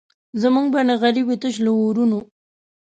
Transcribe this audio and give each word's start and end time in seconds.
زموږ 0.41 0.65
به 0.73 0.81
نغري 0.89 1.21
وي 1.25 1.35
تش 1.41 1.55
له 1.65 1.71
اورونو 1.79 2.19